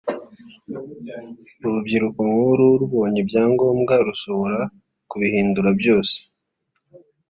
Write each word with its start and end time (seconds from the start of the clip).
urubyiruko 1.65 2.19
nk’uru 2.29 2.65
rubonye 2.81 3.17
ibyangombwa 3.23 3.93
rushobora 4.07 4.59
kubihindura 5.09 5.69
byose 5.79 6.17